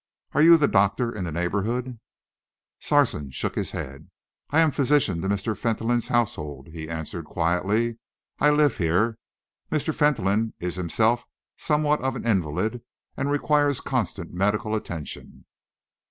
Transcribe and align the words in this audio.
Are 0.31 0.41
you 0.41 0.57
the 0.57 0.67
doctor 0.67 1.11
in 1.15 1.25
the 1.25 1.31
neighbourhood?" 1.31 1.99
Sarson 2.79 3.29
shook 3.29 3.53
his 3.53 3.69
head. 3.69 4.09
"I 4.49 4.59
am 4.61 4.71
physician 4.71 5.21
to 5.21 5.27
Mr. 5.29 5.55
Fentolin's 5.55 6.07
household," 6.07 6.69
he 6.69 6.89
answered 6.89 7.25
quietly. 7.25 7.99
"I 8.39 8.49
live 8.49 8.77
here. 8.77 9.19
Mr. 9.71 9.93
Fentolin 9.93 10.55
is 10.59 10.73
himself 10.73 11.27
somewhat 11.55 12.01
of 12.01 12.15
an 12.15 12.25
invalid 12.25 12.81
and 13.15 13.29
requires 13.29 13.79
constant 13.79 14.33
medical 14.33 14.73
attention." 14.75 15.45